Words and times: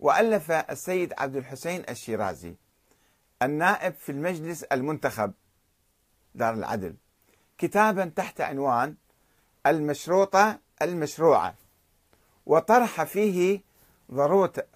وألف 0.00 0.50
السيد 0.50 1.14
عبد 1.18 1.36
الحسين 1.36 1.84
الشيرازي 1.88 2.54
النائب 3.42 3.94
في 3.94 4.12
المجلس 4.12 4.62
المنتخب 4.62 5.32
دار 6.34 6.54
العدل. 6.54 6.94
كتابا 7.58 8.12
تحت 8.16 8.40
عنوان 8.40 8.94
المشروطة 9.66 10.58
المشروعة 10.82 11.54
وطرح 12.46 13.02
فيه 13.02 13.60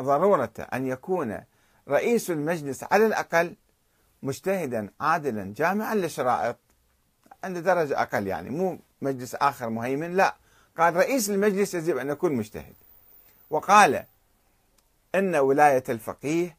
ضرورة 0.03 0.51
أن 0.73 0.87
يكون 0.87 1.41
رئيس 1.89 2.31
المجلس 2.31 2.85
على 2.93 3.07
الأقل 3.07 3.57
مجتهدا 4.23 4.91
عادلا 5.01 5.55
جامعا 5.57 5.95
للشرائط 5.95 6.57
عند 7.45 7.59
درجة 7.59 8.03
أقل 8.03 8.27
يعني 8.27 8.51
مو 8.51 8.79
مجلس 9.03 9.35
آخر 9.35 9.69
مهيمن 9.69 10.17
لا. 10.17 10.37
قال 10.79 10.97
رئيس 10.97 11.31
المجلس 11.31 11.75
يجب 11.75 11.97
أن 11.97 12.11
يكون 12.11 12.33
مجتهد. 12.33 12.75
وقال 13.51 14.05
إن 15.15 15.37
ولاية 15.37 15.85
الفقيه 15.89 16.57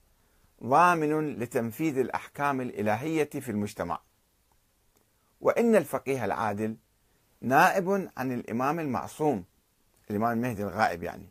ضامن 0.64 1.40
لتنفيذ 1.40 1.98
الأحكام 1.98 2.62
الإلهية 2.62 3.30
في 3.30 3.50
المجتمع. 3.50 4.00
وإن 5.42 5.76
الفقيه 5.76 6.26
العادل 6.26 6.78
نائب 7.42 8.10
عن 8.18 8.32
الإمام 8.32 8.80
المعصوم 8.80 9.46
الإمام 10.10 10.32
المهدي 10.32 10.64
الغائب 10.64 11.04
يعني. 11.04 11.30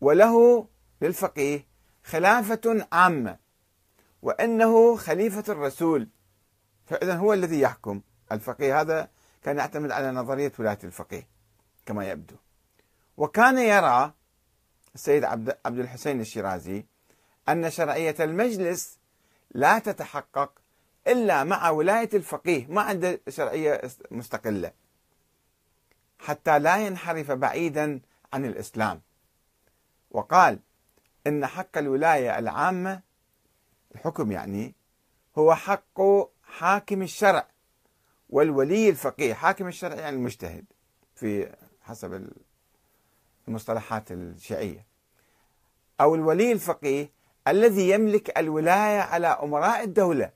وله 0.00 0.68
للفقيه 1.02 1.66
خلافة 2.04 2.86
عامة 2.92 3.38
وأنه 4.22 4.96
خليفة 4.96 5.52
الرسول. 5.52 6.08
فإذا 6.86 7.14
هو 7.16 7.32
الذي 7.32 7.60
يحكم. 7.60 8.00
الفقيه 8.32 8.80
هذا 8.80 9.10
كان 9.42 9.58
يعتمد 9.58 9.90
على 9.90 10.10
نظرية 10.10 10.52
ولاية 10.58 10.78
الفقيه 10.84 11.28
كما 11.86 12.10
يبدو. 12.10 12.36
وكان 13.16 13.58
يرى 13.58 14.12
السيد 14.98 15.24
عبد 15.24 15.78
الحسين 15.78 16.20
الشيرازي 16.20 16.84
أن 17.48 17.70
شرعية 17.70 18.14
المجلس 18.20 18.98
لا 19.50 19.78
تتحقق 19.78 20.52
إلا 21.06 21.44
مع 21.44 21.70
ولاية 21.70 22.10
الفقيه 22.14 22.66
ما 22.66 22.82
عنده 22.82 23.20
شرعية 23.28 23.80
مستقلة 24.10 24.72
حتى 26.18 26.58
لا 26.58 26.86
ينحرف 26.86 27.30
بعيدا 27.30 28.00
عن 28.32 28.44
الإسلام. 28.44 29.00
وقال 30.10 30.58
إن 31.26 31.46
حق 31.46 31.78
الولاية 31.78 32.38
العامة 32.38 33.00
الحكم 33.94 34.32
يعني 34.32 34.74
هو 35.38 35.54
حق 35.54 36.00
حاكم 36.42 37.02
الشرع 37.02 37.46
والولي 38.30 38.88
الفقيه 38.88 39.34
حاكم 39.34 39.68
الشرع 39.68 39.94
يعني 39.94 40.16
المجتهد 40.16 40.64
في 41.14 41.54
حسب 41.82 42.30
المصطلحات 43.48 44.12
الشيعية. 44.12 44.87
أو 46.00 46.14
الولي 46.14 46.52
الفقيه 46.52 47.10
الذي 47.48 47.90
يملك 47.90 48.38
الولاية 48.38 49.00
على 49.00 49.26
أمراء 49.26 49.84
الدولة 49.84 50.30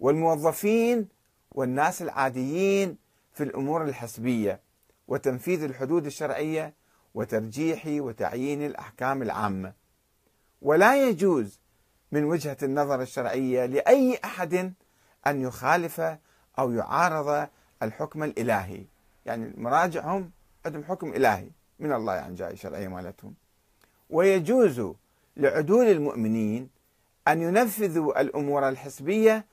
والموظفين 0.00 1.08
والناس 1.50 2.02
العاديين 2.02 2.96
في 3.32 3.42
الأمور 3.44 3.84
الحسبية 3.84 4.60
وتنفيذ 5.08 5.62
الحدود 5.62 6.06
الشرعية 6.06 6.74
وترجيح 7.14 7.82
وتعيين 7.86 8.66
الأحكام 8.66 9.22
العامة. 9.22 9.72
ولا 10.62 11.08
يجوز 11.08 11.60
من 12.12 12.24
وجهة 12.24 12.56
النظر 12.62 13.02
الشرعية 13.02 13.66
لأي 13.66 14.18
أحد 14.24 14.72
أن 15.26 15.40
يخالف 15.40 16.00
أو 16.58 16.72
يعارض 16.72 17.48
الحكم 17.82 18.22
الإلهي. 18.22 18.84
يعني 19.26 19.52
مراجعهم 19.56 20.30
عندهم 20.66 20.84
حكم 20.84 21.08
إلهي. 21.12 21.48
من 21.78 21.92
الله 21.92 22.14
يعني 22.14 22.34
جاي 22.34 22.56
شرعية 22.56 22.88
مالتهم. 22.88 23.34
ويجوز 24.10 24.92
لعدول 25.36 25.86
المؤمنين 25.86 26.68
أن 27.28 27.42
ينفذوا 27.42 28.20
الأمور 28.20 28.68
الحسبية 28.68 29.44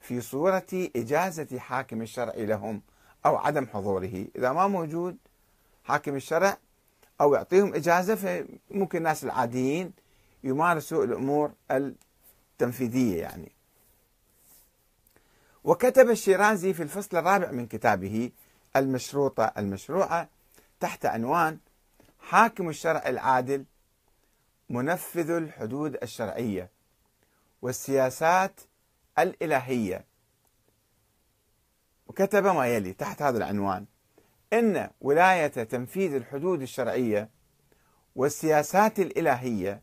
في 0.00 0.20
صورة 0.20 0.88
إجازة 0.96 1.58
حاكم 1.58 2.02
الشرع 2.02 2.34
لهم 2.34 2.82
أو 3.26 3.36
عدم 3.36 3.66
حضوره. 3.66 4.26
إذا 4.36 4.52
ما 4.52 4.66
موجود 4.66 5.16
حاكم 5.84 6.16
الشرع 6.16 6.56
أو 7.20 7.34
يعطيهم 7.34 7.74
إجازة 7.74 8.14
فممكن 8.14 8.98
الناس 8.98 9.24
العاديين 9.24 9.92
يمارسوا 10.44 11.04
الأمور 11.04 11.52
التنفيذية 11.70 13.20
يعني. 13.20 13.52
وكتب 15.64 16.10
الشيرازي 16.10 16.74
في 16.74 16.82
الفصل 16.82 17.16
الرابع 17.16 17.50
من 17.50 17.66
كتابه 17.66 18.30
المشروطة 18.76 19.52
المشروعة 19.58 20.28
تحت 20.80 21.06
عنوان 21.06 21.58
حاكم 22.20 22.68
الشرع 22.68 23.08
العادل 23.08 23.64
منفذ 24.70 25.30
الحدود 25.30 25.96
الشرعية 26.02 26.70
والسياسات 27.62 28.60
الإلهية. 29.18 30.04
وكتب 32.06 32.44
ما 32.46 32.66
يلي 32.66 32.92
تحت 32.92 33.22
هذا 33.22 33.38
العنوان 33.38 33.86
إن 34.52 34.90
ولاية 35.00 35.46
تنفيذ 35.46 36.14
الحدود 36.14 36.62
الشرعية 36.62 37.30
والسياسات 38.16 38.98
الإلهية 39.00 39.82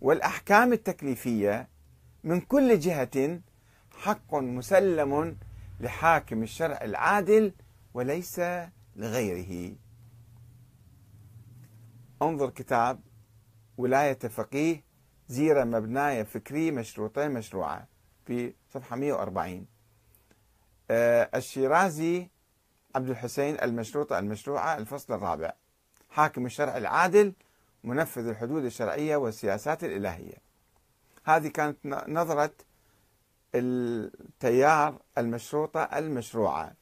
والأحكام 0.00 0.72
التكليفية 0.72 1.68
من 2.24 2.40
كل 2.40 2.78
جهة 2.78 3.40
حق 3.90 4.34
مسلم 4.34 5.38
لحاكم 5.80 6.42
الشرع 6.42 6.78
العادل 6.82 7.52
وليس 7.94 8.40
لغيره. 8.96 9.76
انظر 12.22 12.50
كتاب 12.50 13.00
ولاية 13.78 14.18
فقيه 14.18 14.84
زيرة 15.28 15.64
مبناية 15.64 16.22
فكرية 16.22 16.70
مشروطة 16.70 17.28
مشروعة 17.28 17.88
في 18.26 18.54
صفحة 18.70 18.96
140 18.96 19.66
آه، 20.90 21.30
الشيرازي 21.34 22.28
عبد 22.94 23.10
الحسين 23.10 23.56
المشروطة 23.62 24.18
المشروعة 24.18 24.76
الفصل 24.78 25.14
الرابع. 25.14 25.52
حاكم 26.10 26.46
الشرع 26.46 26.76
العادل 26.76 27.32
منفذ 27.84 28.26
الحدود 28.28 28.64
الشرعية 28.64 29.16
والسياسات 29.16 29.84
الإلهية. 29.84 30.36
هذه 31.24 31.48
كانت 31.48 31.78
نظرة 32.08 32.52
التيار 33.54 35.02
المشروطة 35.18 35.82
المشروعة. 35.82 36.74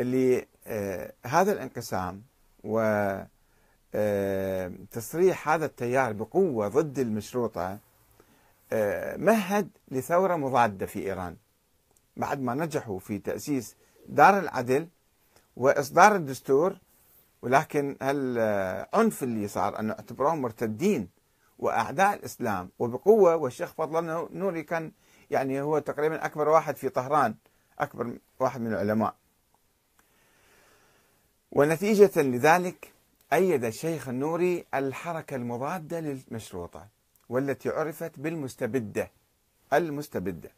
اللي 0.00 0.46
آه 0.66 1.12
هذا 1.26 1.52
الانقسام 1.52 2.22
وتصريح 2.64 3.37
آه 3.94 4.72
هذا 5.44 5.66
التيار 5.66 6.12
بقوة 6.12 6.68
ضد 6.68 6.98
المشروطة 6.98 7.78
آه 8.72 9.16
مهد 9.16 9.68
لثورة 9.90 10.36
مضادة 10.36 10.86
في 10.86 10.98
إيران 10.98 11.36
بعد 12.16 12.40
ما 12.40 12.54
نجحوا 12.54 12.98
في 12.98 13.18
تأسيس 13.18 13.76
دار 14.08 14.38
العدل 14.38 14.88
وإصدار 15.56 16.16
الدستور. 16.16 16.78
ولكن 17.42 17.96
هالعنف 18.02 19.22
اللي 19.22 19.48
صار 19.48 19.80
أنه 19.80 19.92
اعتبروهم 19.92 20.42
مرتدين 20.42 21.08
وأعداء 21.58 22.14
الإسلام 22.14 22.70
وبقوة 22.78 23.36
والشيخ 23.36 23.72
فضل 23.72 24.28
نوري 24.32 24.62
كان 24.62 24.92
يعني 25.30 25.60
هو 25.60 25.78
تقريبا 25.78 26.24
أكبر 26.24 26.48
واحد 26.48 26.76
في 26.76 26.88
طهران 26.88 27.34
أكبر 27.78 28.18
واحد 28.40 28.60
من 28.60 28.66
العلماء. 28.72 29.14
ونتيجة 31.52 32.22
لذلك 32.22 32.92
أيد 33.32 33.64
الشيخ 33.64 34.08
النوري 34.08 34.64
الحركة 34.74 35.36
المضادة 35.36 36.00
للمشروطة 36.00 36.88
والتي 37.28 37.68
عرفت 37.68 38.18
بالمستبدة 38.20 39.10
المستبدة. 39.72 40.50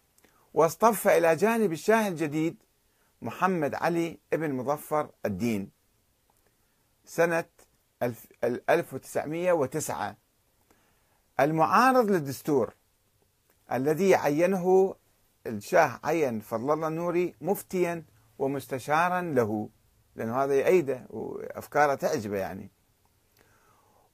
واصطف 0.55 1.09
إلى 1.09 1.37
جانب 1.37 1.73
الشاه 1.73 2.09
الجديد 2.09 2.57
محمد 3.23 3.75
علي 3.75 4.19
ابن 4.33 4.53
مظفر 4.53 5.11
الدين 5.27 5.71
سنة 7.05 7.45
1909 8.71 10.17
المعارض 11.41 12.11
للدستور 12.11 12.75
الذي 13.73 14.15
عينه 14.15 14.95
الشاه 15.47 16.01
عين 16.05 16.41
فضل 16.41 16.73
الله 16.73 16.89
النوري 16.89 17.35
مفتيا 17.41 18.05
ومستشارا 18.39 19.21
له. 19.23 19.69
لأنه 20.17 20.45
هذا 20.45 20.55
يأيده 20.55 21.07
وأفكاره 21.11 21.95
تعجبه 21.95 22.39
يعني. 22.39 22.71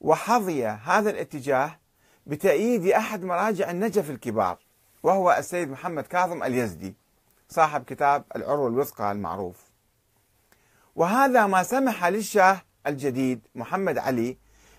وحظي 0.01 0.65
هذا 0.65 1.09
الاتجاه 1.09 1.79
بتأييد 2.25 2.87
أحد 2.87 3.23
مراجع 3.23 3.71
النجف 3.71 4.09
الكبار 4.09 4.59
وهو 5.03 5.31
السيد 5.31 5.69
محمد 5.69 6.03
كاظم 6.03 6.43
اليزدي 6.43 6.95
صاحب 7.49 7.83
كتاب 7.83 8.23
العروة 8.35 8.67
الوثقى 8.67 9.11
المعروف. 9.11 9.71
وهذا 10.95 11.45
ما 11.47 11.63
سمح 11.63 12.05
للشاه 12.05 12.61
الجديد 12.87 13.47
محمد 13.55 13.97
علي 13.97 14.37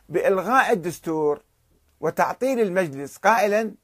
بإلغاء 0.09 0.73
الدستور 0.73 1.43
وتعطيل 2.01 2.61
المجلس 2.61 3.17
قائلا 3.17 3.75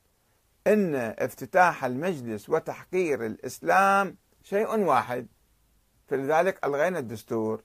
إن 0.67 0.95
افتتاح 0.95 1.85
المجلس 1.85 2.49
وتحقير 2.49 3.27
الإسلام 3.27 4.17
شيء 4.43 4.79
واحد. 4.79 5.27
فلذلك 6.07 6.65
ألغينا 6.65 6.99
الدستور. 6.99 7.63